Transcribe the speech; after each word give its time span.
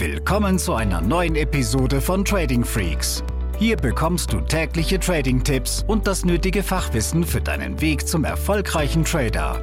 Willkommen 0.00 0.58
zu 0.58 0.72
einer 0.72 1.02
neuen 1.02 1.36
Episode 1.36 2.00
von 2.00 2.24
Trading 2.24 2.64
Freaks. 2.64 3.22
Hier 3.58 3.76
bekommst 3.76 4.32
du 4.32 4.40
tägliche 4.40 4.98
Trading-Tipps 4.98 5.84
und 5.86 6.06
das 6.06 6.24
nötige 6.24 6.62
Fachwissen 6.62 7.22
für 7.22 7.42
deinen 7.42 7.82
Weg 7.82 8.08
zum 8.08 8.24
erfolgreichen 8.24 9.04
Trader. 9.04 9.62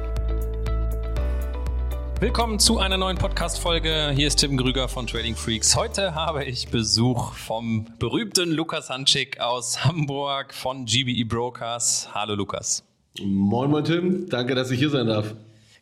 Willkommen 2.20 2.60
zu 2.60 2.78
einer 2.78 2.96
neuen 2.96 3.18
Podcast-Folge. 3.18 4.12
Hier 4.14 4.28
ist 4.28 4.36
Tim 4.36 4.56
Grüger 4.56 4.86
von 4.86 5.08
Trading 5.08 5.34
Freaks. 5.34 5.74
Heute 5.74 6.14
habe 6.14 6.44
ich 6.44 6.68
Besuch 6.68 7.32
vom 7.32 7.88
berühmten 7.98 8.52
Lukas 8.52 8.90
Hanschik 8.90 9.40
aus 9.40 9.84
Hamburg 9.84 10.54
von 10.54 10.84
GBE 10.84 11.24
Brokers. 11.24 12.10
Hallo 12.14 12.36
Lukas. 12.36 12.84
Moin, 13.20 13.70
moin 13.70 13.82
Tim. 13.82 14.28
Danke, 14.28 14.54
dass 14.54 14.70
ich 14.70 14.78
hier 14.78 14.90
sein 14.90 15.08
darf. 15.08 15.34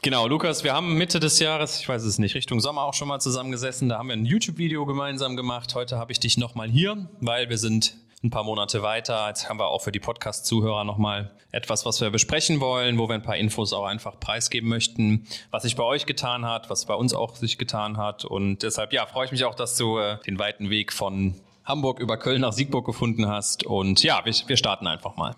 Genau, 0.03 0.29
Lukas, 0.29 0.63
wir 0.63 0.73
haben 0.73 0.95
Mitte 0.95 1.19
des 1.19 1.39
Jahres, 1.41 1.81
ich 1.81 1.89
weiß 1.89 2.05
es 2.05 2.19
nicht, 2.19 2.35
Richtung 2.35 2.61
Sommer 2.61 2.83
auch 2.83 2.95
schon 2.95 3.09
mal 3.09 3.19
zusammengesessen. 3.19 3.89
Da 3.89 3.99
haben 3.99 4.09
wir 4.09 4.15
ein 4.15 4.25
YouTube-Video 4.25 4.87
gemeinsam 4.87 5.37
gemacht. 5.37 5.75
Heute 5.75 5.99
habe 5.99 6.13
ich 6.13 6.21
dich 6.21 6.37
nochmal 6.37 6.69
hier, 6.69 7.09
weil 7.21 7.49
wir 7.49 7.59
sind 7.59 7.97
ein 8.23 8.31
paar 8.31 8.45
Monate 8.45 8.83
weiter. 8.83 9.29
Jetzt 9.29 9.49
haben 9.49 9.59
wir 9.59 9.69
auch 9.69 9.83
für 9.83 9.93
die 9.93 10.01
Podcast-Zuhörer 10.01 10.85
nochmal 10.85 11.33
etwas, 11.51 11.87
was 11.87 12.01
wir 12.01 12.11
besprechen 12.11 12.61
wollen, 12.61 12.99
wo 12.99 13.09
wir 13.09 13.15
ein 13.15 13.23
paar 13.23 13.37
Infos 13.37 13.73
auch 13.73 13.85
einfach 13.85 14.21
preisgeben 14.21 14.69
möchten, 14.69 15.27
was 15.51 15.63
sich 15.65 15.77
bei 15.77 15.83
euch 15.83 16.07
getan 16.07 16.45
hat, 16.45 16.71
was 16.71 16.87
bei 16.87 16.95
uns 16.95 17.15
auch 17.15 17.35
sich 17.35 17.59
getan 17.59 17.97
hat. 17.97 18.25
Und 18.25 18.63
deshalb, 18.63 18.93
ja, 18.93 19.07
freue 19.07 19.27
ich 19.27 19.33
mich 19.33 19.45
auch, 19.45 19.55
dass 19.55 19.77
du 19.77 19.99
äh, 19.99 20.19
den 20.27 20.39
weiten 20.39 20.71
Weg 20.71 20.93
von 20.93 21.35
Hamburg 21.65 21.99
über 21.99 22.17
Köln 22.17 22.43
nach 22.43 22.53
Siegburg 22.53 22.87
gefunden 22.87 23.27
hast. 23.29 23.65
Und 23.65 24.03
ja, 24.03 24.25
wir, 24.25 24.35
wir 24.47 24.57
starten 24.57 24.87
einfach 24.87 25.17
mal. 25.17 25.35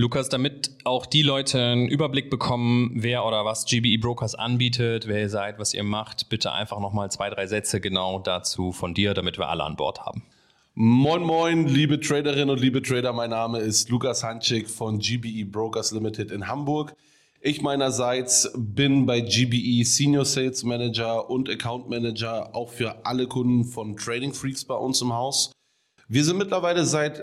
Lukas, 0.00 0.30
damit 0.30 0.70
auch 0.84 1.04
die 1.04 1.20
Leute 1.20 1.60
einen 1.60 1.86
Überblick 1.86 2.30
bekommen, 2.30 2.90
wer 2.94 3.26
oder 3.26 3.44
was 3.44 3.66
GBE 3.66 3.98
Brokers 3.98 4.34
anbietet, 4.34 5.06
wer 5.06 5.20
ihr 5.20 5.28
seid, 5.28 5.58
was 5.58 5.74
ihr 5.74 5.82
macht, 5.82 6.30
bitte 6.30 6.52
einfach 6.52 6.80
nochmal 6.80 7.10
zwei, 7.10 7.28
drei 7.28 7.46
Sätze 7.46 7.82
genau 7.82 8.18
dazu 8.18 8.72
von 8.72 8.94
dir, 8.94 9.12
damit 9.12 9.36
wir 9.36 9.50
alle 9.50 9.62
an 9.62 9.76
Bord 9.76 10.00
haben. 10.00 10.22
Moin, 10.74 11.22
moin, 11.22 11.68
liebe 11.68 12.00
Traderinnen 12.00 12.48
und 12.48 12.60
liebe 12.60 12.80
Trader. 12.80 13.12
Mein 13.12 13.28
Name 13.28 13.58
ist 13.58 13.90
Lukas 13.90 14.24
Hanschik 14.24 14.70
von 14.70 15.00
GBE 15.00 15.44
Brokers 15.44 15.92
Limited 15.92 16.30
in 16.30 16.48
Hamburg. 16.48 16.94
Ich 17.42 17.60
meinerseits 17.60 18.50
bin 18.56 19.04
bei 19.04 19.20
GBE 19.20 19.84
Senior 19.84 20.24
Sales 20.24 20.64
Manager 20.64 21.28
und 21.28 21.50
Account 21.50 21.90
Manager 21.90 22.54
auch 22.54 22.70
für 22.70 23.04
alle 23.04 23.26
Kunden 23.26 23.64
von 23.64 23.96
Trading 23.96 24.32
Freaks 24.32 24.64
bei 24.64 24.76
uns 24.76 25.02
im 25.02 25.12
Haus. 25.12 25.52
Wir 26.12 26.24
sind 26.24 26.38
mittlerweile 26.38 26.84
seit 26.86 27.22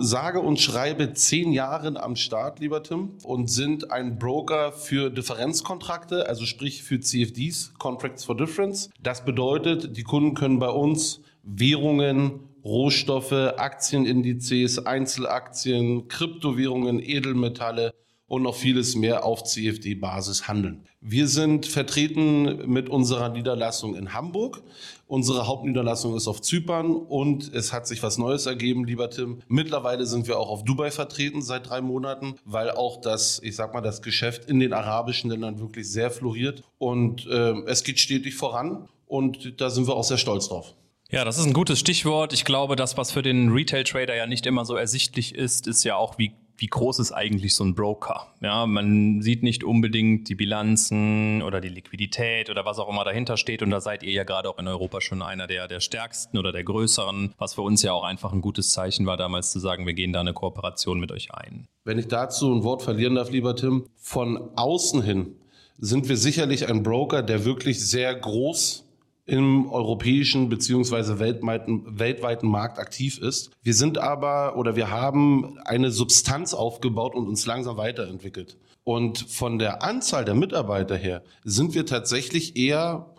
sage 0.00 0.40
und 0.40 0.60
schreibe 0.60 1.14
zehn 1.14 1.52
Jahren 1.52 1.96
am 1.96 2.16
Start, 2.16 2.60
lieber 2.60 2.82
Tim, 2.82 3.12
und 3.24 3.50
sind 3.50 3.90
ein 3.90 4.18
Broker 4.18 4.72
für 4.72 5.08
Differenzkontrakte, 5.08 6.28
also 6.28 6.44
sprich 6.44 6.82
für 6.82 7.00
CFDs, 7.00 7.72
Contracts 7.78 8.24
for 8.26 8.36
Difference. 8.36 8.90
Das 9.02 9.24
bedeutet, 9.24 9.96
die 9.96 10.02
Kunden 10.02 10.34
können 10.34 10.58
bei 10.58 10.68
uns 10.68 11.22
Währungen, 11.44 12.40
Rohstoffe, 12.62 13.32
Aktienindizes, 13.32 14.84
Einzelaktien, 14.84 16.06
Kryptowährungen, 16.08 17.00
Edelmetalle 17.00 17.94
und 18.28 18.42
noch 18.42 18.56
vieles 18.56 18.96
mehr 18.96 19.24
auf 19.24 19.44
CFD-Basis 19.44 20.48
handeln. 20.48 20.84
Wir 21.00 21.28
sind 21.28 21.66
vertreten 21.66 22.68
mit 22.70 22.88
unserer 22.88 23.28
Niederlassung 23.28 23.94
in 23.94 24.12
Hamburg. 24.12 24.62
Unsere 25.06 25.46
Hauptniederlassung 25.46 26.16
ist 26.16 26.26
auf 26.26 26.40
Zypern 26.40 26.96
und 26.96 27.54
es 27.54 27.72
hat 27.72 27.86
sich 27.86 28.02
was 28.02 28.18
Neues 28.18 28.46
ergeben, 28.46 28.84
lieber 28.84 29.08
Tim. 29.10 29.40
Mittlerweile 29.46 30.06
sind 30.06 30.26
wir 30.26 30.38
auch 30.38 30.48
auf 30.48 30.64
Dubai 30.64 30.90
vertreten 30.90 31.42
seit 31.42 31.68
drei 31.68 31.80
Monaten, 31.80 32.34
weil 32.44 32.70
auch 32.70 33.00
das, 33.00 33.40
ich 33.42 33.54
sag 33.54 33.72
mal, 33.72 33.80
das 33.80 34.02
Geschäft 34.02 34.50
in 34.50 34.58
den 34.58 34.72
arabischen 34.72 35.30
Ländern 35.30 35.60
wirklich 35.60 35.88
sehr 35.88 36.10
floriert 36.10 36.64
und 36.78 37.26
äh, 37.26 37.52
es 37.66 37.84
geht 37.84 38.00
stetig 38.00 38.34
voran 38.34 38.88
und 39.06 39.60
da 39.60 39.70
sind 39.70 39.86
wir 39.86 39.94
auch 39.94 40.04
sehr 40.04 40.18
stolz 40.18 40.48
drauf. 40.48 40.74
Ja, 41.08 41.24
das 41.24 41.38
ist 41.38 41.46
ein 41.46 41.52
gutes 41.52 41.78
Stichwort. 41.78 42.32
Ich 42.32 42.44
glaube, 42.44 42.74
das, 42.74 42.96
was 42.96 43.12
für 43.12 43.22
den 43.22 43.52
Retail-Trader 43.52 44.16
ja 44.16 44.26
nicht 44.26 44.44
immer 44.44 44.64
so 44.64 44.74
ersichtlich 44.74 45.36
ist, 45.36 45.68
ist 45.68 45.84
ja 45.84 45.94
auch, 45.94 46.18
wie 46.18 46.32
wie 46.58 46.66
groß 46.66 46.98
ist 46.98 47.12
eigentlich 47.12 47.54
so 47.54 47.64
ein 47.64 47.74
Broker? 47.74 48.28
Ja, 48.40 48.66
man 48.66 49.20
sieht 49.20 49.42
nicht 49.42 49.64
unbedingt 49.64 50.28
die 50.28 50.34
Bilanzen 50.34 51.42
oder 51.42 51.60
die 51.60 51.68
Liquidität 51.68 52.50
oder 52.50 52.64
was 52.64 52.78
auch 52.78 52.88
immer 52.88 53.04
dahinter 53.04 53.36
steht. 53.36 53.62
Und 53.62 53.70
da 53.70 53.80
seid 53.80 54.02
ihr 54.02 54.12
ja 54.12 54.24
gerade 54.24 54.48
auch 54.48 54.58
in 54.58 54.66
Europa 54.66 55.00
schon 55.00 55.22
einer 55.22 55.46
der, 55.46 55.68
der 55.68 55.80
stärksten 55.80 56.38
oder 56.38 56.52
der 56.52 56.64
größeren, 56.64 57.34
was 57.38 57.54
für 57.54 57.62
uns 57.62 57.82
ja 57.82 57.92
auch 57.92 58.04
einfach 58.04 58.32
ein 58.32 58.40
gutes 58.40 58.70
Zeichen 58.70 59.06
war, 59.06 59.16
damals 59.16 59.52
zu 59.52 59.58
sagen, 59.58 59.86
wir 59.86 59.94
gehen 59.94 60.12
da 60.12 60.20
eine 60.20 60.32
Kooperation 60.32 60.98
mit 60.98 61.12
euch 61.12 61.32
ein. 61.32 61.66
Wenn 61.84 61.98
ich 61.98 62.08
dazu 62.08 62.52
ein 62.52 62.64
Wort 62.64 62.82
verlieren 62.82 63.14
darf, 63.14 63.30
lieber 63.30 63.54
Tim, 63.54 63.86
von 63.96 64.50
außen 64.56 65.02
hin 65.02 65.36
sind 65.78 66.08
wir 66.08 66.16
sicherlich 66.16 66.68
ein 66.68 66.82
Broker, 66.82 67.22
der 67.22 67.44
wirklich 67.44 67.84
sehr 67.84 68.14
groß 68.14 68.85
im 69.26 69.68
europäischen 69.68 70.48
beziehungsweise 70.48 71.18
weltweiten, 71.18 71.98
weltweiten 71.98 72.48
Markt 72.48 72.78
aktiv 72.78 73.18
ist. 73.18 73.50
Wir 73.62 73.74
sind 73.74 73.98
aber 73.98 74.56
oder 74.56 74.76
wir 74.76 74.90
haben 74.90 75.58
eine 75.64 75.90
Substanz 75.90 76.54
aufgebaut 76.54 77.14
und 77.14 77.26
uns 77.26 77.44
langsam 77.44 77.76
weiterentwickelt. 77.76 78.56
Und 78.84 79.18
von 79.18 79.58
der 79.58 79.82
Anzahl 79.82 80.24
der 80.24 80.34
Mitarbeiter 80.34 80.96
her 80.96 81.22
sind 81.42 81.74
wir 81.74 81.86
tatsächlich 81.86 82.56
eher 82.56 83.15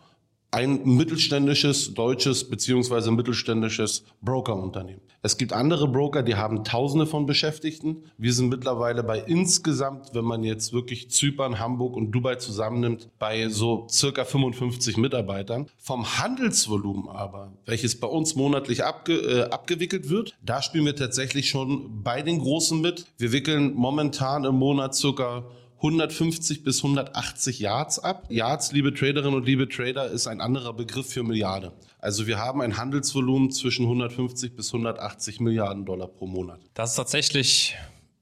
ein 0.51 0.85
mittelständisches 0.85 1.93
deutsches 1.93 2.49
beziehungsweise 2.49 3.11
mittelständisches 3.11 4.03
Brokerunternehmen. 4.21 5.01
Es 5.21 5.37
gibt 5.37 5.51
andere 5.51 5.89
Broker, 5.89 6.23
die 6.23 6.35
haben 6.35 6.63
Tausende 6.63 7.05
von 7.05 7.25
Beschäftigten. 7.25 8.03
Wir 8.17 8.33
sind 8.33 8.49
mittlerweile 8.49 9.03
bei 9.03 9.19
insgesamt, 9.19 10.13
wenn 10.13 10.23
man 10.23 10.43
jetzt 10.43 10.71
wirklich 10.71 11.11
Zypern, 11.11 11.59
Hamburg 11.59 11.97
und 11.97 12.11
Dubai 12.11 12.35
zusammennimmt, 12.35 13.09
bei 13.19 13.49
so 13.49 13.87
circa 13.89 14.23
55 14.23 14.95
Mitarbeitern. 14.95 15.67
Vom 15.77 16.17
Handelsvolumen 16.17 17.09
aber, 17.09 17.51
welches 17.65 17.99
bei 17.99 18.07
uns 18.07 18.35
monatlich 18.35 18.85
abge, 18.85 19.13
äh, 19.15 19.49
abgewickelt 19.49 20.09
wird, 20.09 20.37
da 20.45 20.61
spielen 20.61 20.85
wir 20.85 20.95
tatsächlich 20.95 21.49
schon 21.49 22.03
bei 22.03 22.21
den 22.21 22.39
Großen 22.39 22.79
mit. 22.79 23.05
Wir 23.17 23.33
wickeln 23.33 23.73
momentan 23.73 24.45
im 24.45 24.55
Monat 24.55 24.95
circa 24.95 25.43
150 25.77 26.63
bis 26.63 26.83
180 26.83 27.59
Yards 27.59 27.99
ab. 27.99 28.25
Yards, 28.29 28.71
liebe 28.71 28.93
Traderinnen 28.93 29.35
und 29.35 29.45
liebe 29.45 29.69
Trader, 29.69 30.09
ist 30.09 30.27
ein 30.27 30.41
anderer 30.41 30.73
Begriff 30.73 31.09
für 31.09 31.23
Milliarde. 31.23 31.71
Also 31.99 32.25
wir 32.25 32.39
haben 32.39 32.61
ein 32.61 32.77
Handelsvolumen 32.77 33.51
zwischen 33.51 33.83
150 33.85 34.55
bis 34.55 34.73
180 34.73 35.39
Milliarden 35.39 35.85
Dollar 35.85 36.07
pro 36.07 36.25
Monat. 36.25 36.59
Das 36.73 36.91
ist 36.91 36.95
tatsächlich 36.95 37.75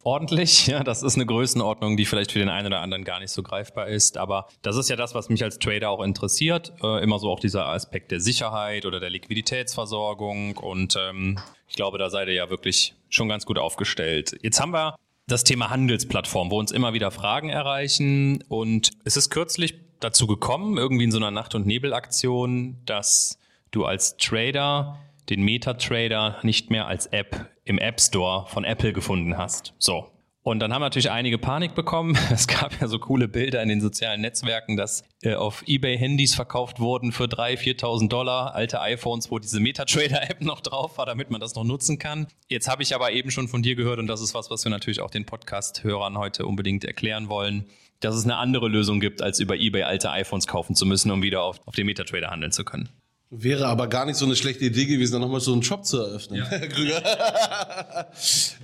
ordentlich. 0.03 0.67
Ja, 0.75 0.83
das 0.83 1.03
ist 1.03 1.15
eine 1.15 1.25
Größenordnung, 1.25 1.95
die 1.95 2.05
vielleicht 2.05 2.31
für 2.31 2.39
den 2.39 2.49
einen 2.49 2.67
oder 2.67 2.81
anderen 2.81 3.03
gar 3.03 3.19
nicht 3.19 3.31
so 3.31 3.43
greifbar 3.43 3.87
ist. 3.87 4.17
Aber 4.17 4.47
das 4.61 4.75
ist 4.75 4.89
ja 4.89 4.95
das, 4.95 5.15
was 5.15 5.29
mich 5.29 5.43
als 5.43 5.59
Trader 5.59 5.89
auch 5.89 6.01
interessiert. 6.01 6.73
Äh, 6.81 7.03
immer 7.03 7.19
so 7.19 7.29
auch 7.29 7.39
dieser 7.39 7.67
Aspekt 7.67 8.11
der 8.11 8.19
Sicherheit 8.19 8.85
oder 8.85 8.99
der 8.99 9.09
Liquiditätsversorgung. 9.09 10.57
Und 10.57 10.97
ähm, 10.97 11.39
ich 11.67 11.75
glaube, 11.75 11.97
da 11.97 12.09
seid 12.09 12.27
ihr 12.27 12.33
ja 12.33 12.49
wirklich 12.49 12.95
schon 13.09 13.29
ganz 13.29 13.45
gut 13.45 13.57
aufgestellt. 13.57 14.37
Jetzt 14.41 14.59
haben 14.59 14.73
wir 14.73 14.95
das 15.27 15.43
Thema 15.43 15.69
Handelsplattform, 15.69 16.51
wo 16.51 16.59
uns 16.59 16.71
immer 16.71 16.93
wieder 16.93 17.11
Fragen 17.11 17.49
erreichen. 17.49 18.43
Und 18.47 18.91
es 19.03 19.17
ist 19.17 19.29
kürzlich 19.29 19.75
dazu 19.99 20.27
gekommen, 20.27 20.77
irgendwie 20.77 21.05
in 21.05 21.11
so 21.11 21.17
einer 21.17 21.31
Nacht- 21.31 21.55
und 21.55 21.65
Nebelaktion, 21.65 22.77
dass 22.85 23.39
du 23.71 23.85
als 23.85 24.17
Trader 24.17 24.99
den 25.29 25.41
MetaTrader 25.41 26.37
nicht 26.43 26.69
mehr 26.69 26.87
als 26.87 27.07
App 27.07 27.49
im 27.63 27.79
App 27.79 27.99
Store 27.99 28.45
von 28.47 28.63
Apple 28.63 28.93
gefunden 28.93 29.37
hast. 29.37 29.73
So. 29.79 30.11
Und 30.47 30.59
dann 30.59 30.71
haben 30.71 30.81
natürlich 30.83 31.09
einige 31.09 31.39
Panik 31.39 31.73
bekommen. 31.73 32.15
Es 32.31 32.47
gab 32.47 32.79
ja 32.79 32.87
so 32.87 32.99
coole 32.99 33.27
Bilder 33.27 33.63
in 33.63 33.69
den 33.69 33.81
sozialen 33.81 34.21
Netzwerken, 34.21 34.77
dass 34.77 35.03
äh, 35.23 35.33
auf 35.33 35.63
eBay 35.65 35.97
Handys 35.97 36.35
verkauft 36.35 36.79
wurden 36.79 37.11
für 37.11 37.23
3.000, 37.23 37.79
4.000 37.79 38.09
Dollar, 38.09 38.53
alte 38.53 38.79
iPhones, 38.79 39.31
wo 39.31 39.39
diese 39.39 39.59
MetaTrader-App 39.59 40.41
noch 40.41 40.61
drauf 40.61 40.99
war, 40.99 41.07
damit 41.07 41.31
man 41.31 41.41
das 41.41 41.55
noch 41.55 41.63
nutzen 41.63 41.97
kann. 41.97 42.27
Jetzt 42.47 42.67
habe 42.67 42.83
ich 42.83 42.93
aber 42.93 43.11
eben 43.11 43.31
schon 43.31 43.47
von 43.47 43.63
dir 43.63 43.75
gehört 43.75 43.97
und 43.97 44.05
das 44.05 44.21
ist 44.21 44.35
was, 44.35 44.51
was 44.51 44.63
wir 44.63 44.69
natürlich 44.69 45.01
auch 45.01 45.09
den 45.09 45.25
Podcast-Hörern 45.25 46.15
heute 46.19 46.45
unbedingt 46.45 46.83
erklären 46.83 47.27
wollen, 47.27 47.65
dass 48.01 48.13
es 48.13 48.25
eine 48.25 48.37
andere 48.37 48.67
Lösung 48.67 48.99
gibt, 48.99 49.23
als 49.23 49.39
über 49.39 49.55
eBay 49.55 49.81
alte 49.81 50.11
iPhones 50.11 50.45
kaufen 50.45 50.75
zu 50.75 50.85
müssen, 50.85 51.09
um 51.09 51.23
wieder 51.23 51.41
auf, 51.41 51.59
auf 51.65 51.73
dem 51.73 51.87
MetaTrader 51.87 52.29
handeln 52.29 52.51
zu 52.51 52.63
können. 52.63 52.89
Wäre 53.37 53.67
aber 53.67 53.87
gar 53.87 54.05
nicht 54.05 54.15
so 54.15 54.25
eine 54.25 54.35
schlechte 54.35 54.65
Idee 54.65 54.85
gewesen, 54.85 55.13
dann 55.13 55.21
nochmal 55.21 55.41
so 55.41 55.51
einen 55.51 55.63
Shop 55.63 55.85
zu 55.85 55.97
eröffnen, 55.97 56.39
ja. 56.39 56.45
Herr 56.45 56.67
Krüger. 56.69 58.07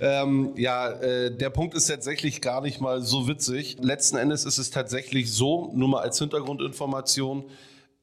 ähm, 0.00 0.52
ja, 0.56 0.90
äh, 0.92 1.36
der 1.36 1.50
Punkt 1.50 1.74
ist 1.74 1.86
tatsächlich 1.86 2.40
gar 2.40 2.62
nicht 2.62 2.80
mal 2.80 3.02
so 3.02 3.28
witzig. 3.28 3.76
Letzten 3.80 4.16
Endes 4.16 4.44
ist 4.44 4.58
es 4.58 4.70
tatsächlich 4.70 5.30
so, 5.30 5.70
nur 5.74 5.88
mal 5.88 6.00
als 6.00 6.18
Hintergrundinformation, 6.18 7.44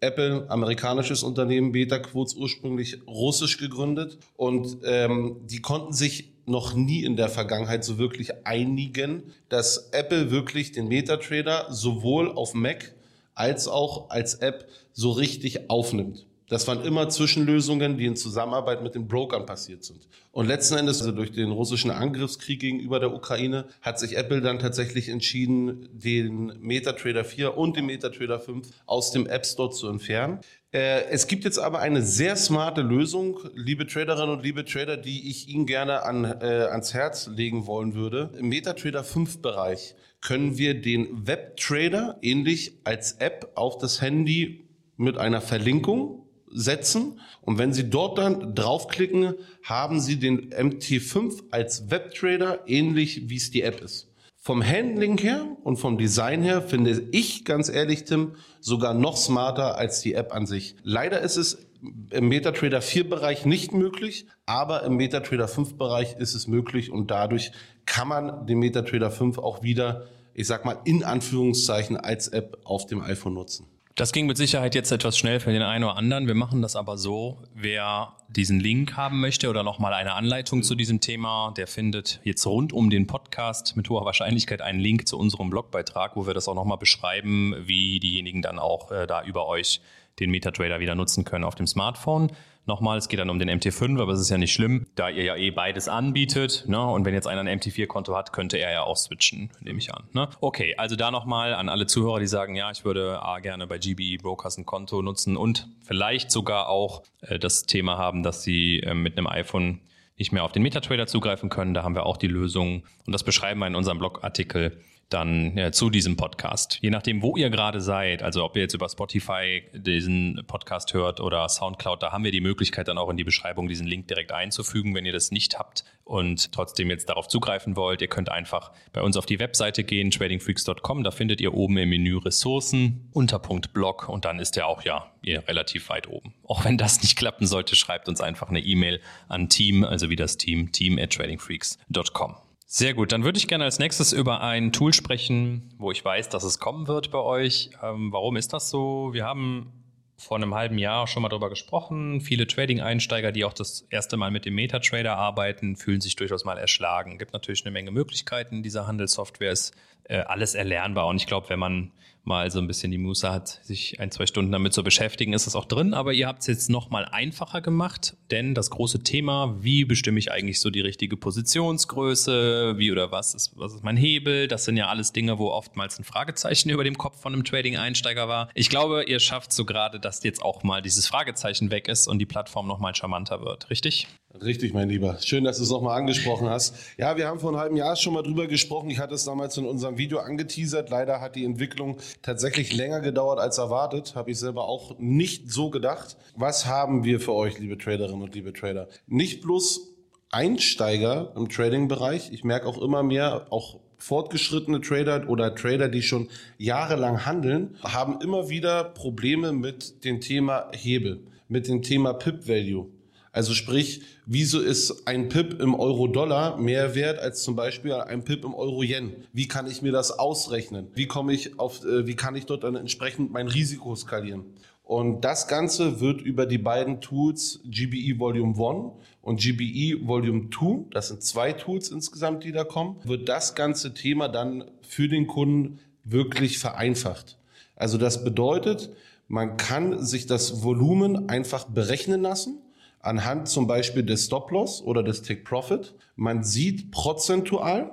Apple, 0.01 0.45
amerikanisches 0.49 1.23
Unternehmen, 1.23 1.71
Beta-Quotes 1.71 2.35
ursprünglich 2.35 2.99
russisch 3.07 3.57
gegründet 3.57 4.17
und 4.37 4.77
ähm, 4.83 5.37
die 5.43 5.61
konnten 5.61 5.93
sich 5.93 6.31
noch 6.45 6.73
nie 6.73 7.03
in 7.03 7.15
der 7.15 7.29
Vergangenheit 7.29 7.83
so 7.83 7.97
wirklich 7.97 8.45
einigen, 8.45 9.23
dass 9.49 9.89
Apple 9.91 10.31
wirklich 10.31 10.71
den 10.71 10.87
MetaTrader 10.87 11.67
sowohl 11.69 12.31
auf 12.31 12.53
Mac 12.53 12.93
als 13.35 13.67
auch 13.67 14.09
als 14.09 14.35
App 14.35 14.67
so 14.93 15.11
richtig 15.11 15.69
aufnimmt. 15.69 16.25
Das 16.49 16.67
waren 16.67 16.83
immer 16.83 17.09
Zwischenlösungen, 17.09 17.97
die 17.97 18.07
in 18.07 18.15
Zusammenarbeit 18.15 18.81
mit 18.81 18.95
den 18.95 19.07
Brokern 19.07 19.45
passiert 19.45 19.83
sind. 19.83 20.07
Und 20.31 20.47
letzten 20.47 20.77
Endes, 20.77 20.99
also 20.99 21.11
durch 21.11 21.31
den 21.31 21.51
russischen 21.51 21.91
Angriffskrieg 21.91 22.59
gegenüber 22.59 22.99
der 22.99 23.13
Ukraine, 23.13 23.65
hat 23.81 23.99
sich 23.99 24.17
Apple 24.17 24.41
dann 24.41 24.57
tatsächlich 24.57 25.09
entschieden, 25.09 25.87
den 25.93 26.53
MetaTrader 26.59 27.23
4 27.23 27.55
und 27.55 27.77
den 27.77 27.85
MetaTrader 27.85 28.39
5 28.39 28.67
aus 28.87 29.11
dem 29.11 29.27
App 29.27 29.45
Store 29.45 29.69
zu 29.69 29.87
entfernen. 29.87 30.39
Äh, 30.71 31.03
es 31.11 31.27
gibt 31.27 31.43
jetzt 31.43 31.59
aber 31.59 31.79
eine 31.79 32.01
sehr 32.01 32.35
smarte 32.35 32.81
Lösung, 32.81 33.39
liebe 33.53 33.85
Traderinnen 33.85 34.37
und 34.37 34.43
liebe 34.43 34.65
Trader, 34.65 34.97
die 34.97 35.29
ich 35.29 35.49
Ihnen 35.49 35.67
gerne 35.67 36.03
an, 36.03 36.25
äh, 36.25 36.67
ans 36.71 36.95
Herz 36.95 37.27
legen 37.27 37.67
wollen 37.67 37.93
würde. 37.93 38.31
Im 38.39 38.49
MetaTrader 38.49 39.03
5 39.03 39.43
Bereich 39.43 39.93
können 40.19 40.57
wir 40.57 40.81
den 40.81 41.27
Webtrader 41.27 42.17
ähnlich 42.23 42.79
als 42.85 43.13
App 43.13 43.51
auf 43.53 43.77
das 43.77 44.01
Handy 44.01 44.67
mit 44.97 45.17
einer 45.17 45.41
Verlinkung 45.41 46.25
setzen. 46.51 47.19
Und 47.41 47.57
wenn 47.57 47.73
Sie 47.73 47.89
dort 47.89 48.17
dann 48.17 48.55
draufklicken, 48.55 49.35
haben 49.63 49.99
Sie 49.99 50.19
den 50.19 50.51
MT5 50.53 51.43
als 51.51 51.89
Webtrader, 51.89 52.67
ähnlich 52.67 53.29
wie 53.29 53.37
es 53.37 53.51
die 53.51 53.61
App 53.61 53.81
ist. 53.81 54.07
Vom 54.41 54.65
Handling 54.65 55.17
her 55.17 55.45
und 55.63 55.77
vom 55.77 55.97
Design 55.97 56.41
her 56.41 56.61
finde 56.61 57.03
ich 57.11 57.43
ganz 57.43 57.69
ehrlich, 57.69 58.05
Tim, 58.05 58.35
sogar 58.61 58.93
noch 58.93 59.17
smarter 59.17 59.77
als 59.77 60.01
die 60.01 60.13
App 60.13 60.33
an 60.33 60.45
sich. 60.45 60.75
Leider 60.83 61.19
ist 61.21 61.35
es 61.35 61.67
im 62.09 62.29
MetaTrader 62.29 62.81
4 62.81 63.09
Bereich 63.09 63.45
nicht 63.45 63.73
möglich, 63.73 64.27
aber 64.45 64.83
im 64.83 64.95
MetaTrader 64.95 65.47
5 65.47 65.77
Bereich 65.77 66.15
ist 66.17 66.33
es 66.35 66.47
möglich 66.47 66.91
und 66.91 67.11
dadurch 67.11 67.51
kann 67.85 68.07
man 68.07 68.47
den 68.47 68.59
MetaTrader 68.59 69.11
5 69.11 69.37
auch 69.37 69.61
wieder, 69.61 70.07
ich 70.33 70.47
sag 70.47 70.65
mal, 70.65 70.79
in 70.85 71.03
Anführungszeichen 71.03 71.97
als 71.97 72.27
App 72.29 72.59
auf 72.63 72.85
dem 72.85 73.01
iPhone 73.01 73.33
nutzen. 73.33 73.67
Das 73.99 74.13
ging 74.13 74.27
mit 74.27 74.37
Sicherheit 74.37 74.75
jetzt 74.75 74.93
etwas 74.93 75.17
schnell 75.17 75.41
für 75.41 75.51
den 75.51 75.61
einen 75.61 75.83
oder 75.83 75.97
anderen. 75.97 76.25
Wir 76.25 76.33
machen 76.33 76.61
das 76.61 76.77
aber 76.77 76.97
so. 76.97 77.37
Wer 77.53 78.13
diesen 78.29 78.61
Link 78.61 78.95
haben 78.95 79.19
möchte 79.19 79.49
oder 79.49 79.61
nochmal 79.61 79.93
eine 79.93 80.13
Anleitung 80.13 80.63
zu 80.63 80.73
diesem 80.75 81.01
Thema, 81.01 81.53
der 81.57 81.67
findet 81.67 82.21
jetzt 82.23 82.47
rund 82.47 82.71
um 82.71 82.89
den 82.89 83.07
Podcast 83.07 83.75
mit 83.75 83.89
hoher 83.89 84.05
Wahrscheinlichkeit 84.05 84.61
einen 84.61 84.79
Link 84.79 85.05
zu 85.05 85.19
unserem 85.19 85.49
Blogbeitrag, 85.49 86.15
wo 86.15 86.25
wir 86.25 86.33
das 86.33 86.47
auch 86.47 86.55
nochmal 86.55 86.77
beschreiben, 86.77 87.53
wie 87.59 87.99
diejenigen 87.99 88.41
dann 88.41 88.57
auch 88.57 88.89
äh, 88.89 89.05
da 89.05 89.21
über 89.21 89.49
euch 89.49 89.81
den 90.21 90.31
MetaTrader 90.31 90.79
wieder 90.79 90.95
nutzen 90.95 91.25
können 91.25 91.43
auf 91.43 91.55
dem 91.55 91.67
Smartphone. 91.67 92.31
Nochmal, 92.69 92.99
es 92.99 93.09
geht 93.09 93.19
dann 93.19 93.31
um 93.31 93.39
den 93.39 93.49
MT5, 93.49 93.99
aber 93.99 94.13
es 94.13 94.19
ist 94.19 94.29
ja 94.29 94.37
nicht 94.37 94.53
schlimm, 94.53 94.85
da 94.93 95.09
ihr 95.09 95.23
ja 95.23 95.35
eh 95.35 95.49
beides 95.49 95.87
anbietet. 95.87 96.65
Ne? 96.67 96.79
Und 96.79 97.03
wenn 97.03 97.15
jetzt 97.15 97.25
einer 97.25 97.41
ein 97.41 97.59
MT4-Konto 97.59 98.15
hat, 98.15 98.31
könnte 98.31 98.57
er 98.57 98.71
ja 98.71 98.83
auch 98.83 98.95
switchen, 98.95 99.49
nehme 99.59 99.79
ich 99.79 99.91
an. 99.91 100.03
Ne? 100.13 100.29
Okay, 100.39 100.75
also 100.77 100.95
da 100.95 101.09
nochmal 101.09 101.55
an 101.55 101.67
alle 101.67 101.87
Zuhörer, 101.87 102.19
die 102.19 102.27
sagen, 102.27 102.53
ja, 102.53 102.69
ich 102.69 102.85
würde 102.85 103.23
A, 103.23 103.39
gerne 103.39 103.65
bei 103.65 103.79
GBE 103.79 104.21
Brokers 104.21 104.59
ein 104.59 104.67
Konto 104.67 105.01
nutzen 105.01 105.35
und 105.35 105.67
vielleicht 105.81 106.29
sogar 106.29 106.69
auch 106.69 107.01
äh, 107.21 107.39
das 107.39 107.63
Thema 107.63 107.97
haben, 107.97 108.21
dass 108.21 108.43
sie 108.43 108.81
äh, 108.81 108.93
mit 108.93 109.17
einem 109.17 109.25
iPhone 109.25 109.79
nicht 110.19 110.31
mehr 110.31 110.43
auf 110.43 110.51
den 110.51 110.61
MetaTrader 110.61 111.07
zugreifen 111.07 111.49
können. 111.49 111.73
Da 111.73 111.81
haben 111.81 111.95
wir 111.95 112.05
auch 112.05 112.17
die 112.17 112.27
Lösung 112.27 112.83
und 113.07 113.13
das 113.13 113.23
beschreiben 113.23 113.59
wir 113.61 113.65
in 113.65 113.73
unserem 113.73 113.97
Blogartikel 113.97 114.79
dann 115.09 115.57
ja, 115.57 115.71
zu 115.71 115.89
diesem 115.89 116.15
Podcast. 116.15 116.77
Je 116.81 116.89
nachdem, 116.89 117.21
wo 117.21 117.35
ihr 117.35 117.49
gerade 117.49 117.81
seid, 117.81 118.21
also 118.23 118.45
ob 118.45 118.55
ihr 118.55 118.63
jetzt 118.63 118.73
über 118.73 118.87
Spotify 118.87 119.63
diesen 119.73 120.43
Podcast 120.47 120.93
hört 120.93 121.19
oder 121.19 121.47
Soundcloud, 121.49 122.03
da 122.03 122.11
haben 122.11 122.23
wir 122.23 122.31
die 122.31 122.41
Möglichkeit 122.41 122.87
dann 122.87 122.97
auch 122.97 123.09
in 123.09 123.17
die 123.17 123.23
Beschreibung 123.23 123.67
diesen 123.67 123.87
Link 123.87 124.07
direkt 124.07 124.31
einzufügen, 124.31 124.93
wenn 124.93 125.05
ihr 125.05 125.13
das 125.13 125.31
nicht 125.31 125.57
habt 125.57 125.83
und 126.03 126.51
trotzdem 126.51 126.89
jetzt 126.89 127.09
darauf 127.09 127.27
zugreifen 127.27 127.75
wollt. 127.75 128.01
Ihr 128.01 128.07
könnt 128.07 128.29
einfach 128.29 128.71
bei 128.93 129.01
uns 129.01 129.17
auf 129.17 129.25
die 129.25 129.39
Webseite 129.39 129.83
gehen, 129.83 130.11
tradingfreaks.com, 130.11 131.03
da 131.03 131.11
findet 131.11 131.41
ihr 131.41 131.53
oben 131.53 131.77
im 131.77 131.89
Menü 131.89 132.17
Ressourcen, 132.17 133.09
Unterpunkt 133.11 133.73
Blog 133.73 134.09
und 134.09 134.25
dann 134.25 134.39
ist 134.39 134.55
der 134.55 134.67
auch 134.67 134.83
ja 134.83 135.11
relativ 135.23 135.89
weit 135.89 136.07
oben. 136.07 136.33
Auch 136.43 136.65
wenn 136.65 136.77
das 136.77 137.01
nicht 137.01 137.17
klappen 137.17 137.45
sollte, 137.45 137.75
schreibt 137.75 138.07
uns 138.07 138.21
einfach 138.21 138.49
eine 138.49 138.59
E-Mail 138.59 139.01
an 139.27 139.49
Team, 139.49 139.83
also 139.83 140.09
wie 140.09 140.15
das 140.15 140.37
Team, 140.37 140.71
team 140.71 140.97
at 140.97 141.11
tradingfreaks.com. 141.11 142.48
Sehr 142.71 142.93
gut, 142.93 143.11
dann 143.11 143.23
würde 143.23 143.39
ich 143.39 143.47
gerne 143.47 143.63
als 143.63 143.79
nächstes 143.79 144.13
über 144.13 144.41
ein 144.41 144.71
Tool 144.71 144.93
sprechen, 144.93 145.73
wo 145.79 145.89
ich 145.89 146.05
weiß, 146.05 146.29
dass 146.29 146.43
es 146.43 146.59
kommen 146.59 146.87
wird 146.87 147.09
bei 147.09 147.17
euch. 147.17 147.71
Ähm, 147.81 148.11
warum 148.13 148.35
ist 148.35 148.53
das 148.53 148.69
so? 148.69 149.09
Wir 149.11 149.25
haben 149.25 149.73
vor 150.17 150.37
einem 150.37 150.53
halben 150.53 150.77
Jahr 150.77 151.07
schon 151.07 151.23
mal 151.23 151.29
darüber 151.29 151.49
gesprochen. 151.49 152.21
Viele 152.21 152.45
Trading-Einsteiger, 152.45 153.31
die 153.31 153.43
auch 153.43 153.53
das 153.53 153.87
erste 153.89 154.17
Mal 154.17 154.29
mit 154.29 154.45
dem 154.45 154.53
MetaTrader 154.53 155.17
arbeiten, 155.17 155.77
fühlen 155.77 155.99
sich 155.99 156.15
durchaus 156.15 156.45
mal 156.45 156.59
erschlagen. 156.59 157.13
Es 157.13 157.17
gibt 157.17 157.33
natürlich 157.33 157.65
eine 157.65 157.71
Menge 157.71 157.89
Möglichkeiten. 157.89 158.61
Diese 158.61 158.85
Handelssoftware 158.85 159.51
ist 159.51 159.73
äh, 160.09 160.19
alles 160.19 160.55
erlernbar. 160.55 161.07
Und 161.07 161.17
ich 161.17 161.27
glaube, 161.27 161.49
wenn 161.49 161.59
man 161.59 161.91
mal 162.25 162.51
so 162.51 162.59
ein 162.59 162.67
bisschen 162.67 162.91
die 162.91 162.97
Muße 162.97 163.31
hat, 163.31 163.47
sich 163.47 163.99
ein, 163.99 164.11
zwei 164.11 164.25
Stunden 164.25 164.51
damit 164.51 164.73
zu 164.73 164.83
beschäftigen, 164.83 165.33
ist 165.33 165.47
das 165.47 165.55
auch 165.55 165.65
drin. 165.65 165.93
Aber 165.93 166.13
ihr 166.13 166.27
habt 166.27 166.41
es 166.41 166.47
jetzt 166.47 166.69
noch 166.69 166.89
mal 166.89 167.05
einfacher 167.05 167.61
gemacht, 167.61 168.17
denn 168.29 168.53
das 168.53 168.69
große 168.69 169.03
Thema, 169.03 169.55
wie 169.61 169.85
bestimme 169.85 170.19
ich 170.19 170.31
eigentlich 170.31 170.59
so 170.59 170.69
die 170.69 170.81
richtige 170.81 171.15
Positionsgröße, 171.15 172.77
wie 172.77 172.91
oder 172.91 173.11
was 173.11 173.33
ist, 173.33 173.57
was 173.57 173.73
ist 173.73 173.83
mein 173.83 173.97
Hebel, 173.97 174.47
das 174.47 174.65
sind 174.65 174.77
ja 174.77 174.87
alles 174.87 175.11
Dinge, 175.13 175.39
wo 175.39 175.49
oftmals 175.49 175.97
ein 175.97 176.03
Fragezeichen 176.03 176.69
über 176.69 176.83
dem 176.83 176.97
Kopf 176.97 177.19
von 177.21 177.33
einem 177.33 177.43
Trading-Einsteiger 177.43 178.27
war. 178.27 178.49
Ich 178.53 178.69
glaube, 178.69 179.03
ihr 179.03 179.19
schafft 179.19 179.51
so 179.51 179.65
gerade, 179.65 179.99
dass 179.99 180.23
jetzt 180.23 180.41
auch 180.41 180.63
mal 180.63 180.81
dieses 180.81 181.07
Fragezeichen 181.07 181.71
weg 181.71 181.87
ist 181.87 182.07
und 182.07 182.19
die 182.19 182.25
Plattform 182.25 182.67
noch 182.67 182.79
mal 182.79 182.93
charmanter 182.93 183.41
wird, 183.41 183.69
richtig? 183.69 184.07
Richtig, 184.33 184.73
mein 184.73 184.89
Lieber. 184.89 185.17
Schön, 185.21 185.43
dass 185.43 185.57
du 185.57 185.63
es 185.63 185.71
nochmal 185.71 185.97
angesprochen 185.97 186.49
hast. 186.49 186.75
Ja, 186.97 187.17
wir 187.17 187.27
haben 187.27 187.39
vor 187.39 187.49
einem 187.49 187.59
halben 187.59 187.75
Jahr 187.75 187.95
schon 187.95 188.13
mal 188.13 188.21
drüber 188.21 188.45
gesprochen. 188.45 188.91
Ich 188.91 188.99
hatte 188.99 189.15
es 189.15 189.25
damals 189.25 189.57
in 189.57 189.65
unserem 189.65 189.97
Video 189.97 190.19
angeteasert. 190.19 190.91
Leider 190.91 191.19
hat 191.19 191.35
die 191.35 191.43
Entwicklung 191.43 191.97
tatsächlich 192.21 192.71
länger 192.71 193.01
gedauert 193.01 193.39
als 193.39 193.57
erwartet. 193.57 194.13
Habe 194.13 194.29
ich 194.29 194.37
selber 194.37 194.65
auch 194.65 194.99
nicht 194.99 195.51
so 195.51 195.71
gedacht. 195.71 196.15
Was 196.35 196.67
haben 196.67 197.03
wir 197.03 197.19
für 197.19 197.33
euch, 197.33 197.57
liebe 197.57 197.77
Traderinnen 197.77 198.21
und 198.21 198.35
liebe 198.35 198.53
Trader? 198.53 198.87
Nicht 199.07 199.41
bloß 199.41 199.95
Einsteiger 200.29 201.33
im 201.35 201.49
Trading-Bereich. 201.49 202.31
Ich 202.31 202.43
merke 202.43 202.67
auch 202.67 202.79
immer 202.79 203.01
mehr, 203.01 203.47
auch 203.49 203.79
fortgeschrittene 203.97 204.79
Trader 204.79 205.27
oder 205.27 205.55
Trader, 205.55 205.89
die 205.89 206.03
schon 206.03 206.29
jahrelang 206.59 207.25
handeln, 207.25 207.75
haben 207.81 208.21
immer 208.21 208.47
wieder 208.47 208.83
Probleme 208.83 209.53
mit 209.53 210.05
dem 210.05 210.21
Thema 210.21 210.69
Hebel, 210.71 211.19
mit 211.47 211.67
dem 211.67 211.81
Thema 211.81 212.13
Pip-Value. 212.13 212.87
Also 213.31 213.53
sprich, 213.53 214.01
wieso 214.25 214.59
ist 214.59 215.07
ein 215.07 215.29
PIP 215.29 215.61
im 215.61 215.75
Euro-Dollar 215.75 216.57
mehr 216.57 216.95
wert 216.95 217.19
als 217.19 217.43
zum 217.43 217.55
Beispiel 217.55 217.93
ein 217.93 218.23
PIP 218.23 218.43
im 218.43 218.55
Euro-Yen? 218.55 219.13
Wie 219.33 219.47
kann 219.47 219.67
ich 219.67 219.81
mir 219.81 219.91
das 219.91 220.11
ausrechnen? 220.11 220.87
Wie 220.95 221.05
komme 221.05 221.33
ich 221.33 221.59
auf, 221.59 221.85
äh, 221.85 222.07
wie 222.07 222.15
kann 222.15 222.35
ich 222.35 222.45
dort 222.45 222.63
dann 222.63 222.75
entsprechend 222.75 223.31
mein 223.31 223.47
Risiko 223.47 223.95
skalieren? 223.95 224.45
Und 224.83 225.21
das 225.21 225.47
Ganze 225.47 225.99
wird 225.99 226.19
über 226.21 226.47
die 226.47 226.57
beiden 226.57 226.99
Tools 226.99 227.59
GBE 227.63 228.17
Volume 228.17 228.55
1 228.57 228.93
und 229.21 229.39
GBE 229.39 230.07
Volume 230.07 230.49
2, 230.49 230.89
das 230.89 231.09
sind 231.09 231.21
zwei 231.21 231.53
Tools 231.53 231.89
insgesamt, 231.89 232.43
die 232.43 232.51
da 232.51 232.63
kommen, 232.63 232.95
wird 233.03 233.29
das 233.29 233.53
ganze 233.53 233.93
Thema 233.93 234.29
dann 234.29 234.63
für 234.81 235.07
den 235.07 235.27
Kunden 235.27 235.77
wirklich 236.03 236.57
vereinfacht. 236.57 237.37
Also 237.75 237.99
das 237.99 238.23
bedeutet, 238.23 238.89
man 239.27 239.57
kann 239.57 240.03
sich 240.03 240.25
das 240.25 240.63
Volumen 240.63 241.29
einfach 241.29 241.65
berechnen 241.65 242.23
lassen 242.23 242.57
anhand 242.99 243.47
zum 243.47 243.67
Beispiel 243.67 244.03
des 244.03 244.25
Stop-Loss 244.25 244.81
oder 244.81 245.03
des 245.03 245.21
Take-Profit. 245.21 245.95
Man 246.15 246.43
sieht 246.43 246.91
prozentual, 246.91 247.91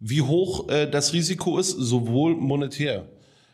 wie 0.00 0.22
hoch 0.22 0.68
äh, 0.68 0.90
das 0.90 1.12
Risiko 1.12 1.58
ist, 1.58 1.70
sowohl 1.70 2.34
monetär. 2.34 3.08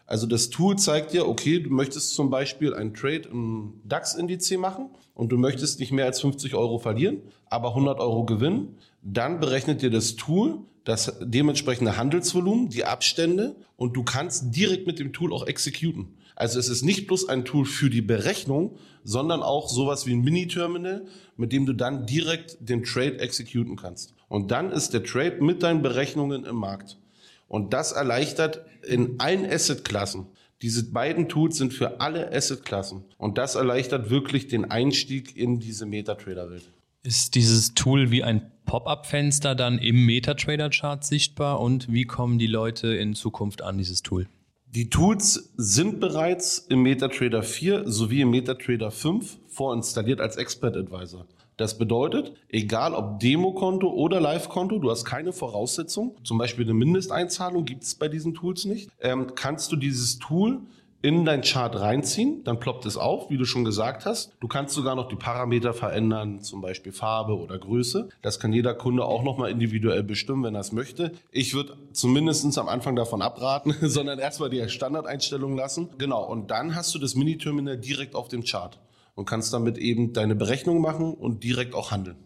Also 0.07 0.27
das 0.27 0.51
Tool 0.51 0.77
zeigt 0.79 1.13
dir, 1.13 1.27
okay, 1.27 1.59
du 1.59 1.71
möchtest 1.71 2.15
zum 2.15 2.31
Beispiel 2.31 2.75
einen 2.75 2.95
Trade 2.95 3.29
im 3.31 3.81
DAX-Indiz 3.85 4.51
machen 4.53 4.91
und 5.15 5.33
du 5.33 5.37
möchtest 5.37 5.81
nicht 5.81 5.91
mehr 5.91 6.05
als 6.05 6.21
50 6.21 6.55
Euro 6.55 6.79
verlieren, 6.79 7.23
aber 7.47 7.71
100 7.71 7.99
Euro 7.99 8.25
gewinnen. 8.25 8.77
Dann 9.03 9.41
berechnet 9.41 9.83
dir 9.83 9.91
das 9.91 10.15
Tool 10.15 10.61
das 10.87 11.19
dementsprechende 11.21 11.97
Handelsvolumen, 11.97 12.69
die 12.69 12.85
Abstände 12.85 13.57
und 13.77 13.97
du 13.97 14.05
kannst 14.05 14.55
direkt 14.55 14.87
mit 14.87 15.01
dem 15.01 15.13
Tool 15.13 15.33
auch 15.33 15.47
exekuten. 15.47 16.17
Also 16.37 16.59
es 16.59 16.69
ist 16.69 16.83
nicht 16.83 17.07
bloß 17.07 17.29
ein 17.29 17.45
Tool 17.45 17.65
für 17.65 17.91
die 17.91 18.03
Berechnung, 18.03 18.77
sondern 19.03 19.43
auch 19.43 19.69
sowas 19.69 20.07
wie 20.07 20.13
ein 20.13 20.21
Mini-Terminal, 20.21 21.07
mit 21.37 21.51
dem 21.51 21.65
du 21.67 21.73
dann 21.73 22.07
direkt 22.07 22.59
den 22.61 22.85
Trade 22.85 23.19
exekuten 23.19 23.77
kannst. 23.77 24.15
Und 24.29 24.51
dann 24.51 24.71
ist 24.71 24.93
der 24.93 25.03
Trade 25.03 25.39
mit 25.41 25.63
deinen 25.63 25.83
Berechnungen 25.83 26.45
im 26.45 26.57
Markt. 26.57 26.99
Und 27.49 27.73
das 27.73 27.93
erleichtert 27.93 28.67
in 28.87 29.19
allen 29.19 29.47
Asset-Klassen. 29.47 30.27
Diese 30.63 30.91
beiden 30.91 31.29
Tools 31.29 31.57
sind 31.57 31.73
für 31.73 32.01
alle 32.01 32.33
Asset-Klassen. 32.33 33.05
Und 33.17 33.39
das 33.39 33.55
erleichtert 33.55 34.11
wirklich 34.11 34.49
den 34.49 34.71
Einstieg 34.71 35.37
in 35.37 35.59
diese 35.59 35.87
Metatrader-Welt. 35.87 36.71
Ist 37.03 37.35
dieses 37.35 37.75
Tool 37.75 38.11
wie 38.11 38.25
ein 38.25 38.51
Pop-up-Fenster 38.67 39.55
dann 39.55 39.79
im 39.79 40.05
MetaTrader-Chart 40.05 41.05
sichtbar 41.05 41.61
und 41.61 41.91
wie 41.91 42.05
kommen 42.05 42.39
die 42.39 42.49
Leute 42.49 42.89
in 42.89 43.15
Zukunft 43.15 43.63
an 43.63 43.79
dieses 43.79 44.03
Tool? 44.03 44.27
Die 44.75 44.91
Tools 44.91 45.53
sind 45.57 46.01
bereits 46.01 46.59
im 46.59 46.83
MetaTrader 46.83 47.43
4 47.43 47.89
sowie 47.89 48.21
im 48.23 48.31
MetaTrader 48.31 48.91
5 48.91 49.39
vorinstalliert 49.47 50.21
als 50.21 50.37
Expert 50.37 50.77
Advisor. 50.77 51.27
Das 51.57 51.79
bedeutet, 51.79 52.35
egal 52.51 52.93
ob 52.93 53.19
Demokonto 53.21 53.89
oder 53.89 54.21
Live-Konto, 54.21 54.79
du 54.79 54.91
hast 54.91 55.07
keine 55.07 55.33
Voraussetzung, 55.33 56.17
zum 56.23 56.37
Beispiel 56.37 56.67
eine 56.67 56.75
Mindesteinzahlung 56.75 57.65
gibt 57.65 57.85
es 57.85 57.95
bei 57.95 58.09
diesen 58.09 58.35
Tools 58.35 58.67
nicht, 58.67 58.91
ähm, 59.01 59.29
kannst 59.35 59.73
du 59.73 59.77
dieses 59.77 60.19
Tool 60.19 60.61
in 61.07 61.25
dein 61.25 61.43
Chart 61.43 61.79
reinziehen, 61.79 62.43
dann 62.43 62.59
ploppt 62.59 62.85
es 62.85 62.97
auf, 62.97 63.31
wie 63.31 63.39
du 63.39 63.45
schon 63.45 63.65
gesagt 63.65 64.07
hast. 64.07 64.33
Du 64.41 64.49
kannst 64.49 64.75
sogar 64.75 64.97
noch 64.97 65.07
die 65.07 65.15
Parameter 65.15 65.73
verändern, 65.73 66.41
zum 66.41 66.61
Beispiel 66.61 66.91
Farbe 66.91 67.39
oder 67.39 67.57
Größe. 67.61 68.09
Das 68.23 68.41
kann 68.41 68.53
jeder 68.53 68.75
Kunde 68.75 69.05
auch 69.05 69.23
nochmal 69.23 69.53
individuell 69.53 70.03
bestimmen, 70.03 70.43
wenn 70.43 70.57
er 70.57 70.63
es 70.63 70.73
möchte. 70.73 71.13
Ich 71.31 71.55
würde 71.55 71.77
zumindest 71.93 72.59
am 72.59 72.69
Anfang 72.69 72.97
davon 72.97 73.23
abraten, 73.23 73.73
sondern 73.83 74.19
erstmal 74.19 74.51
die 74.51 74.69
Standardeinstellung 74.69 75.55
lassen. 75.57 75.91
Genau, 75.97 76.25
und 76.25 76.51
dann 76.51 76.75
hast 76.75 76.93
du 76.93 76.99
das 76.99 77.15
Mini-Terminal 77.15 77.79
direkt 77.79 78.17
auf 78.17 78.27
dem 78.27 78.43
Chart 78.43 78.81
und 79.15 79.27
kannst 79.27 79.53
damit 79.53 79.79
eben 79.79 80.13
deine 80.13 80.35
Berechnung 80.35 80.81
machen 80.81 81.15
und 81.15 81.45
direkt 81.45 81.77
auch 81.77 81.93
handeln. 81.93 82.17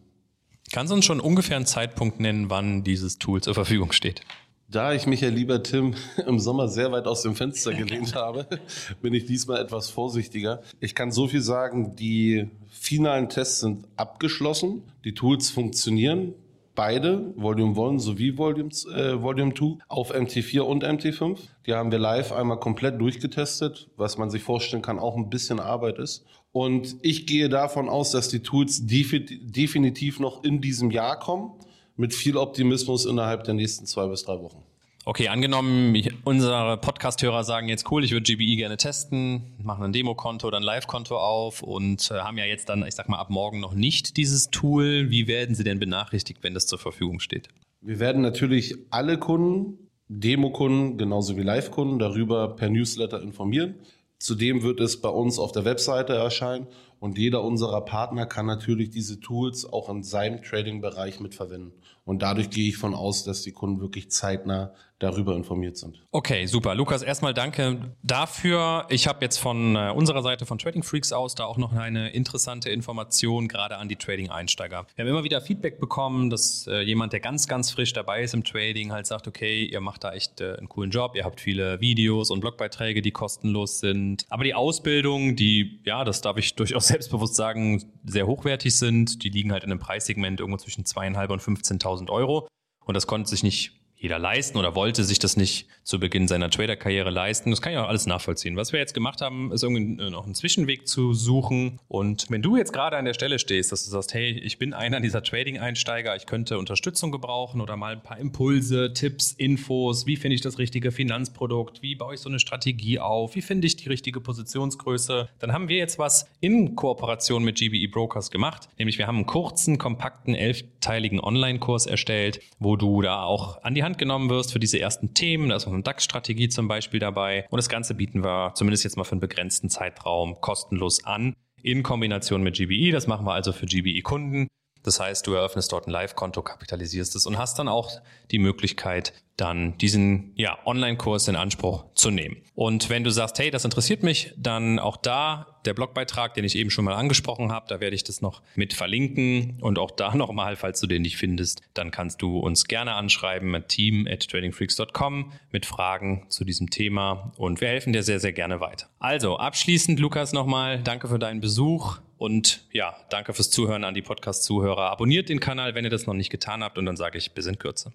Kannst 0.73 0.91
du 0.91 0.95
uns 0.95 1.05
schon 1.05 1.21
ungefähr 1.21 1.57
einen 1.57 1.67
Zeitpunkt 1.67 2.19
nennen, 2.19 2.49
wann 2.49 2.83
dieses 2.83 3.19
Tool 3.19 3.43
zur 3.43 3.53
Verfügung 3.53 3.93
steht? 3.93 4.23
Da 4.71 4.95
ich 4.95 5.09
mich 5.09 5.21
ja 5.21 5.31
lieber 5.31 5.65
Tim 5.65 5.95
im 6.27 6.39
Sommer 6.39 6.69
sehr 6.69 6.93
weit 6.93 7.07
aus 7.07 7.23
dem 7.23 7.35
Fenster 7.35 7.75
gelehnt 7.75 8.15
habe, 8.15 8.47
bin 9.03 9.12
ich 9.15 9.25
diesmal 9.25 9.61
etwas 9.61 9.91
vorsichtiger. 9.91 10.62
Ich 10.79 10.95
kann 10.95 11.11
so 11.11 11.27
viel 11.27 11.41
sagen, 11.43 11.97
die 11.97 12.49
finalen 12.69 13.29
Tests 13.29 13.61
sind 13.61 13.89
abgeschlossen, 13.97 14.85
die 15.05 15.15
Tools 15.15 15.50
funktionieren. 15.50 16.35
Beide, 16.77 17.35
Volume 17.35 17.79
1 17.79 18.05
sowie 18.05 18.39
Volume, 18.39 18.71
äh, 18.95 19.21
Volume 19.21 19.53
2, 19.55 19.85
auf 19.89 20.15
MT4 20.15 20.61
und 20.61 20.85
MT5. 20.85 21.37
Die 21.67 21.75
haben 21.75 21.91
wir 21.91 21.99
live 21.99 22.31
einmal 22.31 22.61
komplett 22.61 23.00
durchgetestet, 23.00 23.89
was 23.97 24.19
man 24.19 24.31
sich 24.31 24.43
vorstellen 24.43 24.83
kann, 24.83 25.00
auch 25.00 25.17
ein 25.17 25.31
bisschen 25.31 25.59
Arbeit 25.59 25.99
ist. 25.99 26.25
Und 26.53 26.97
ich 27.03 27.27
gehe 27.27 27.49
davon 27.49 27.89
aus, 27.89 28.12
dass 28.12 28.29
die 28.29 28.41
Tools 28.41 28.87
definitiv 28.87 30.21
noch 30.21 30.45
in 30.45 30.61
diesem 30.61 30.93
Jahr 30.93 31.19
kommen 31.19 31.53
mit 32.00 32.14
viel 32.14 32.38
Optimismus 32.38 33.04
innerhalb 33.04 33.45
der 33.45 33.54
nächsten 33.54 33.85
zwei 33.85 34.07
bis 34.07 34.25
drei 34.25 34.40
Wochen. 34.40 34.62
Okay, 35.04 35.28
angenommen, 35.28 35.95
unsere 36.25 36.78
Podcast-Hörer 36.78 37.45
sagen 37.45 37.69
jetzt 37.69 37.90
cool, 37.90 38.04
ich 38.04 38.12
würde 38.12 38.25
GBE 38.25 38.57
gerne 38.57 38.76
testen, 38.76 39.42
machen 39.62 39.85
ein 39.85 39.92
Demokonto 39.92 40.47
oder 40.47 40.59
ein 40.59 40.62
Live-Konto 40.62 41.16
auf 41.19 41.62
und 41.62 42.11
äh, 42.11 42.14
haben 42.14 42.38
ja 42.38 42.45
jetzt 42.45 42.69
dann, 42.69 42.85
ich 42.87 42.95
sag 42.95 43.09
mal, 43.09 43.19
ab 43.19 43.30
morgen 43.30 43.61
noch 43.61 43.75
nicht 43.75 44.16
dieses 44.16 44.50
Tool. 44.50 45.11
Wie 45.11 45.26
werden 45.26 45.54
sie 45.54 45.64
denn 45.64 45.78
benachrichtigt, 45.78 46.42
wenn 46.42 46.54
das 46.54 46.66
zur 46.66 46.78
Verfügung 46.78 47.21
steht? 47.21 47.49
Wir 47.80 47.99
werden 47.99 48.23
natürlich 48.23 48.76
alle 48.90 49.19
Kunden, 49.19 49.90
Demokunden 50.09 50.99
genauso 50.99 51.37
wie 51.37 51.42
Live-Kunden 51.42 51.99
darüber 51.99 52.57
per 52.57 52.69
Newsletter 52.71 53.23
informieren. 53.23 53.75
Zudem 54.19 54.62
wird 54.62 54.80
es 54.80 55.00
bei 55.00 55.09
uns 55.09 55.38
auf 55.38 55.52
der 55.52 55.64
Webseite 55.64 56.14
erscheinen 56.14 56.66
und 57.00 57.16
jeder 57.16 57.42
unserer 57.42 57.80
Partner 57.80 58.26
kann 58.26 58.47
natürlich 58.47 58.90
diese 58.90 59.21
Tools 59.21 59.64
auch 59.64 59.88
in 59.88 60.02
seinem 60.02 60.42
Trading-Bereich 60.42 61.19
mitverwenden. 61.19 61.73
Und 62.04 62.21
dadurch 62.21 62.50
gehe 62.50 62.69
ich 62.69 62.76
von 62.76 62.95
aus, 62.95 63.25
dass 63.25 63.42
die 63.42 63.52
Kunden 63.52 63.80
wirklich 63.80 64.11
zeitnah 64.11 64.75
darüber 65.00 65.35
informiert 65.35 65.78
sind. 65.78 66.07
Okay, 66.12 66.47
super. 66.47 66.75
Lukas, 66.75 67.02
erstmal 67.02 67.35
danke 67.35 67.95
dafür. 68.02 68.87
Ich 68.90 69.09
habe 69.09 69.25
jetzt 69.25 69.38
von 69.38 69.75
äh, 69.75 69.92
unserer 69.95 70.23
Seite 70.23 70.45
von 70.47 70.59
Trading 70.59 70.83
Freaks 70.83 71.12
aus 71.12 71.35
da 71.35 71.47
auch 71.47 71.57
noch 71.57 71.73
eine 71.73 72.11
interessante 72.11 72.69
Information 72.71 73.49
gerade 73.49 73.78
an 73.78 73.88
die 73.88 73.97
Trading-Einsteiger. 73.97 74.87
Wir 74.95 75.04
haben 75.04 75.11
immer 75.11 75.25
wieder 75.25 75.40
Feedback 75.40 75.80
bekommen, 75.80 76.28
dass 76.28 76.66
äh, 76.66 76.83
jemand, 76.83 77.14
der 77.14 77.21
ganz, 77.21 77.49
ganz 77.49 77.71
frisch 77.71 77.95
dabei 77.95 78.23
ist 78.23 78.35
im 78.35 78.45
Trading, 78.45 78.92
halt 78.92 79.07
sagt, 79.07 79.26
okay, 79.26 79.64
ihr 79.64 79.80
macht 79.80 80.04
da 80.04 80.12
echt 80.12 80.42
äh, 80.42 80.57
einen 80.57 80.69
coolen 80.69 80.90
Job, 80.90 81.16
ihr 81.16 81.25
habt 81.25 81.40
viele 81.40 81.80
Videos 81.80 82.30
und 82.30 82.40
Blogbeiträge, 82.40 83.00
die 83.00 83.11
kostenlos 83.11 83.80
sind. 83.80 84.26
Aber 84.28 84.45
die 84.45 84.54
Ausbildung, 84.54 85.35
die, 85.35 85.80
ja, 85.85 86.04
das 86.04 86.21
darf 86.21 86.37
ich 86.37 86.54
durchaus 86.57 86.88
selbstbewusst 86.88 87.37
sagen, 87.37 87.90
sehr 88.04 88.26
hochwertig 88.26 88.76
sind, 88.76 89.25
die 89.25 89.30
liegen 89.30 89.50
halt 89.50 89.64
in 89.64 89.71
einem 89.71 89.80
Preissegment 89.80 90.40
irgendwo 90.40 90.59
zwischen 90.59 90.85
zweieinhalb 90.85 91.30
und 91.30 91.40
15.000 91.40 92.11
Euro. 92.11 92.47
Und 92.85 92.95
das 92.95 93.07
konnte 93.07 93.30
sich 93.30 93.42
nicht 93.42 93.80
jeder 94.00 94.19
leisten 94.19 94.57
oder 94.57 94.75
wollte 94.75 95.04
sich 95.04 95.19
das 95.19 95.37
nicht 95.37 95.66
zu 95.85 96.00
Beginn 96.00 96.26
seiner 96.26 96.49
Trader-Karriere 96.49 97.11
leisten. 97.11 97.50
Das 97.50 97.61
kann 97.61 97.73
ich 97.73 97.78
auch 97.78 97.88
alles 97.88 98.07
nachvollziehen. 98.07 98.57
Was 98.57 98.73
wir 98.73 98.80
jetzt 98.80 98.95
gemacht 98.95 99.21
haben, 99.21 99.52
ist 99.52 99.62
irgendwie 99.62 100.11
noch 100.11 100.25
einen 100.25 100.35
Zwischenweg 100.35 100.88
zu 100.88 101.12
suchen. 101.12 101.78
Und 101.87 102.30
wenn 102.30 102.40
du 102.40 102.57
jetzt 102.57 102.73
gerade 102.73 102.97
an 102.97 103.04
der 103.04 103.12
Stelle 103.12 103.38
stehst, 103.38 103.73
dass 103.73 103.85
du 103.85 103.90
sagst, 103.90 104.14
hey, 104.14 104.30
ich 104.30 104.57
bin 104.57 104.73
einer 104.73 105.00
dieser 105.00 105.23
Trading-Einsteiger, 105.23 106.16
ich 106.16 106.25
könnte 106.25 106.59
Unterstützung 106.59 107.12
gebrauchen 107.12 107.61
oder 107.61 107.76
mal 107.76 107.92
ein 107.92 108.02
paar 108.02 108.19
Impulse, 108.19 108.95
Tipps, 108.95 109.33
Infos, 109.33 110.07
wie 110.07 110.16
finde 110.16 110.35
ich 110.35 110.40
das 110.40 110.59
richtige 110.59 110.92
Finanzprodukt, 110.92 111.83
wie 111.83 111.95
baue 111.95 112.14
ich 112.14 112.21
so 112.21 112.30
eine 112.30 112.38
Strategie 112.38 113.00
auf, 113.00 113.35
wie 113.35 113.42
finde 113.42 113.66
ich 113.66 113.76
die 113.76 113.88
richtige 113.90 114.21
Positionsgröße, 114.23 115.28
dann 115.38 115.52
haben 115.52 115.69
wir 115.69 115.76
jetzt 115.76 115.99
was 115.99 116.26
in 116.40 116.75
Kooperation 116.75 117.45
mit 117.45 117.59
GBE 117.59 117.88
Brokers 117.90 118.30
gemacht. 118.30 118.69
Nämlich 118.78 118.97
wir 118.97 119.07
haben 119.07 119.16
einen 119.16 119.26
kurzen, 119.26 119.76
kompakten, 119.76 120.35
elfteiligen 120.35 121.21
Online-Kurs 121.21 121.85
erstellt, 121.85 122.40
wo 122.59 122.76
du 122.76 123.02
da 123.02 123.25
auch 123.25 123.62
an 123.62 123.75
die 123.75 123.83
Hand 123.83 123.89
Hand 123.90 123.99
genommen 123.99 124.30
wirst 124.30 124.52
für 124.52 124.61
diese 124.61 124.78
ersten 124.78 125.14
Themen. 125.14 125.49
Da 125.49 125.56
ist 125.56 125.66
auch 125.66 125.73
eine 125.73 125.82
DAX-Strategie 125.82 126.49
zum 126.49 126.68
Beispiel 126.68 127.00
dabei. 127.00 127.47
Und 127.50 127.56
das 127.56 127.68
Ganze 127.68 127.94
bieten 127.94 128.23
wir 128.23 128.52
zumindest 128.54 128.85
jetzt 128.85 128.97
mal 128.97 129.04
für 129.04 129.12
einen 129.12 129.20
begrenzten 129.20 129.68
Zeitraum 129.68 130.40
kostenlos 130.40 131.04
an 131.04 131.35
in 131.62 131.82
Kombination 131.82 132.42
mit 132.42 132.56
GBE. 132.56 132.92
Das 132.92 133.09
machen 133.09 133.26
wir 133.26 133.32
also 133.32 133.52
für 133.52 133.66
GBE-Kunden. 133.66 134.47
Das 134.82 135.00
heißt, 135.00 135.26
du 135.26 135.35
eröffnest 135.35 135.73
dort 135.73 135.88
ein 135.88 135.90
Live-Konto, 135.90 136.42
kapitalisierst 136.42 137.16
es 137.16 137.26
und 137.26 137.37
hast 137.37 137.59
dann 137.59 137.68
auch 137.68 137.90
die 138.30 138.38
Möglichkeit, 138.38 139.12
dann 139.40 139.78
diesen 139.78 140.32
ja, 140.35 140.59
Online-Kurs 140.66 141.28
in 141.28 141.37
Anspruch 141.37 141.85
zu 141.94 142.11
nehmen. 142.11 142.37
Und 142.54 142.90
wenn 142.90 143.04
du 143.04 143.11
sagst, 143.11 143.38
hey, 143.38 143.50
das 143.50 143.64
interessiert 143.64 144.02
mich, 144.02 144.35
dann 144.37 144.78
auch 144.78 144.97
da 144.99 145.59
der 145.64 145.75
Blogbeitrag, 145.75 146.35
den 146.35 146.44
ich 146.44 146.56
eben 146.56 146.70
schon 146.70 146.85
mal 146.85 146.94
angesprochen 146.94 147.52
habe, 147.52 147.66
da 147.68 147.80
werde 147.80 147.97
ich 147.97 148.04
das 148.04 148.20
noch 148.20 148.42
mit 148.54 148.73
verlinken 148.73 149.59
und 149.61 149.78
auch 149.78 149.90
da 149.90 150.14
nochmal, 150.14 150.56
falls 150.56 150.80
du 150.80 150.87
den 150.87 151.02
nicht 151.02 151.16
findest, 151.16 151.62
dann 151.75 151.90
kannst 151.90 152.23
du 152.23 152.38
uns 152.38 152.66
gerne 152.66 152.94
anschreiben 152.94 153.64
team 153.68 154.06
at 154.11 154.28
tradingfreaks.com 154.28 155.32
mit 155.52 155.66
Fragen 155.66 156.26
zu 156.28 156.44
diesem 156.44 156.70
Thema 156.70 157.32
und 157.37 157.61
wir 157.61 157.68
helfen 157.68 157.92
dir 157.92 158.02
sehr, 158.02 158.20
sehr 158.20 158.32
gerne 158.32 158.61
weiter. 158.61 158.88
Also 158.99 159.38
abschließend, 159.38 159.99
Lukas, 159.99 160.32
nochmal, 160.32 160.82
danke 160.82 161.09
für 161.09 161.18
deinen 161.18 161.40
Besuch. 161.40 161.99
Und 162.18 162.66
ja, 162.70 162.94
danke 163.09 163.32
fürs 163.32 163.49
Zuhören 163.50 163.82
an 163.82 163.94
die 163.94 164.02
Podcast-Zuhörer. 164.02 164.90
Abonniert 164.90 165.30
den 165.30 165.40
Kanal, 165.40 165.75
wenn 165.75 165.85
ihr 165.85 165.90
das 165.90 166.06
noch 166.06 166.12
nicht 166.12 166.28
getan 166.28 166.62
habt. 166.62 166.76
Und 166.76 166.85
dann 166.85 166.99
sage 166.99 167.16
ich 167.16 167.32
bis 167.32 167.47
in 167.47 167.59
Kürze. 167.59 167.94